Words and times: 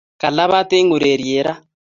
Kalapat 0.21 0.69
eng' 0.77 0.93
ureriet 0.95 1.43
raa 1.47 1.59